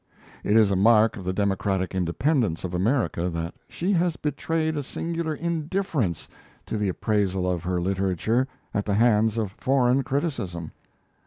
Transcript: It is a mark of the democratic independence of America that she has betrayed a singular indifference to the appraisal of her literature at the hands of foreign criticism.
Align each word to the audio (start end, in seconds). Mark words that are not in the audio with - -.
It 0.43 0.57
is 0.57 0.71
a 0.71 0.75
mark 0.75 1.15
of 1.15 1.25
the 1.25 1.31
democratic 1.31 1.93
independence 1.93 2.63
of 2.63 2.73
America 2.73 3.29
that 3.29 3.53
she 3.69 3.91
has 3.93 4.15
betrayed 4.15 4.75
a 4.75 4.81
singular 4.81 5.35
indifference 5.35 6.27
to 6.65 6.79
the 6.79 6.89
appraisal 6.89 7.47
of 7.47 7.61
her 7.61 7.79
literature 7.79 8.47
at 8.73 8.85
the 8.85 8.95
hands 8.95 9.37
of 9.37 9.51
foreign 9.51 10.01
criticism. 10.01 10.71